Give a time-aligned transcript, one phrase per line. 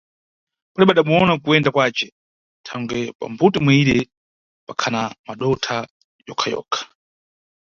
[0.71, 2.05] Palibe adamuyona kuyenda kwace,
[2.65, 3.97] thangwe pambuto imweyire
[4.67, 5.75] pakhana madotha
[6.27, 6.81] yokha-yokha.